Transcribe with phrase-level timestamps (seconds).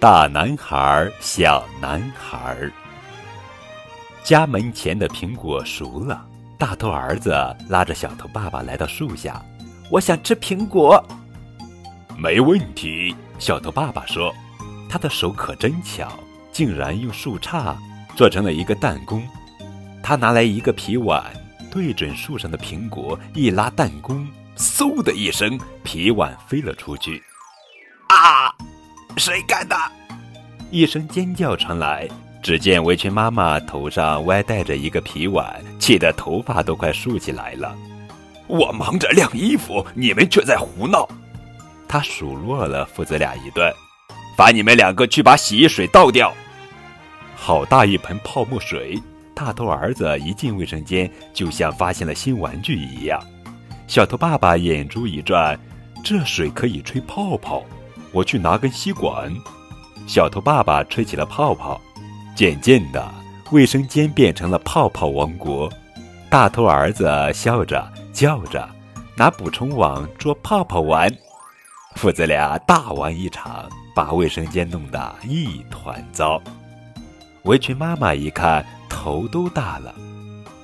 [0.00, 2.56] 大男孩，小男孩。
[4.24, 6.26] 家门前的苹果熟了，
[6.58, 7.30] 大头儿子
[7.68, 9.40] 拉着小头爸爸来到树下，
[9.92, 11.00] 我想吃苹果。
[12.18, 14.34] 没问题，小头爸爸说，
[14.90, 16.12] 他的手可真巧，
[16.50, 17.76] 竟然用树杈
[18.16, 19.22] 做成了一个弹弓。
[20.02, 21.24] 他拿来一个皮碗，
[21.70, 24.26] 对准树上的苹果一拉弹弓，
[24.56, 27.22] 嗖的一声，皮碗飞了出去。
[28.08, 28.52] 啊！
[29.16, 29.76] 谁干的？
[30.70, 32.08] 一声尖叫传来，
[32.42, 37.76] 只见围裙妈妈头上歪戴着一个皮碗，气得头发都快竖起来了。
[38.48, 41.08] 我忙着晾衣服，你们却在胡闹。
[41.86, 43.72] 他数落了父子俩一顿，
[44.36, 46.32] 罚你们两个去把洗衣水倒掉。
[47.44, 49.02] 好大一盆泡沫水！
[49.34, 53.20] 大头儿子一进卫生间，就像发现了新玩具一样。
[53.88, 55.58] 小头爸爸眼珠一转，
[56.04, 57.64] 这水可以吹泡泡。
[58.12, 59.28] 我去拿根吸管，
[60.06, 61.80] 小头爸爸吹起了泡泡，
[62.36, 63.12] 渐渐的，
[63.50, 65.68] 卫生间变成了泡泡王国。
[66.30, 68.68] 大头儿子笑着叫着，
[69.16, 71.12] 拿捕虫网捉泡泡玩，
[71.96, 76.40] 父子俩大玩一场，把卫生间弄得一团糟。
[77.44, 79.94] 围裙妈妈一看，头都大了。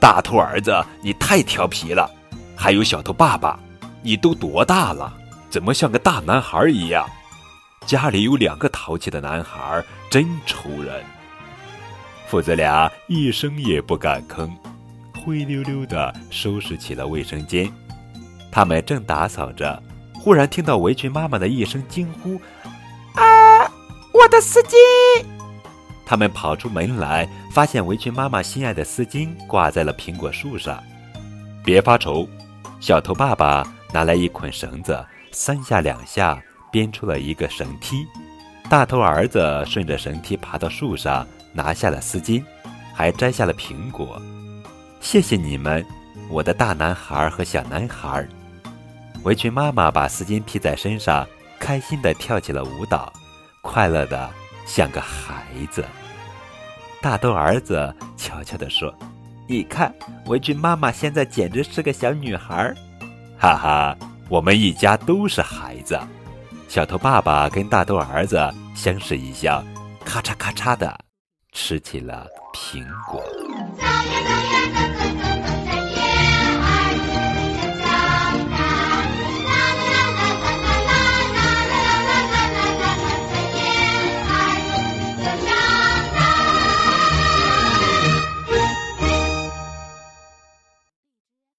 [0.00, 2.08] 大头儿子，你太调皮了！
[2.56, 3.58] 还有小头爸爸，
[4.02, 5.12] 你都多大了？
[5.50, 7.08] 怎么像个大男孩一样？
[7.84, 11.02] 家里有两个淘气的男孩，真愁人。
[12.28, 14.48] 父子俩一声也不敢吭，
[15.24, 17.72] 灰溜溜地收拾起了卫生间。
[18.52, 19.82] 他们正打扫着，
[20.14, 22.40] 忽然听到围裙妈妈的一声惊呼
[23.18, 23.64] ：“啊，
[24.12, 24.74] 我的丝巾！”
[26.08, 30.82] 他们跑出门来，发现围裙妈妈心爱的丝巾挂在了苹果树上。
[31.62, 32.26] 别发愁，
[32.80, 36.42] 小头爸爸拿来一捆绳子，三下两下。
[36.70, 38.06] 编出了一个绳梯，
[38.68, 42.44] 大头儿子顺着绳梯爬到树上，拿下了丝巾，
[42.92, 44.20] 还摘下了苹果。
[45.00, 45.82] 谢谢你们，
[46.28, 48.28] 我的大男孩和小男孩。
[49.22, 51.26] 围裙妈妈把丝巾披在身上，
[51.58, 53.10] 开心地跳起了舞蹈，
[53.62, 54.28] 快乐的
[54.68, 55.84] 像个孩子。
[57.00, 58.94] 大头儿子悄悄地说
[59.48, 59.92] ：“你看，
[60.26, 62.74] 围裙妈妈现在简直是个小女孩。”
[63.40, 63.96] 哈哈，
[64.28, 65.98] 我们一家都是孩子。
[66.68, 68.38] 小头爸爸跟大头儿子
[68.74, 69.64] 相视一笑，
[70.04, 70.98] 咔嚓咔嚓的
[71.52, 73.22] 吃起了苹果。